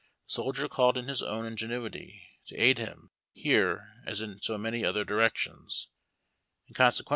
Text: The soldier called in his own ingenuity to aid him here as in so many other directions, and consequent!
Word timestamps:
The 0.23 0.31
soldier 0.31 0.67
called 0.67 0.97
in 0.97 1.05
his 1.07 1.21
own 1.21 1.45
ingenuity 1.45 2.27
to 2.47 2.57
aid 2.59 2.79
him 2.79 3.11
here 3.33 4.01
as 4.03 4.19
in 4.19 4.41
so 4.41 4.57
many 4.57 4.83
other 4.83 5.05
directions, 5.05 5.89
and 6.67 6.75
consequent! 6.75 7.09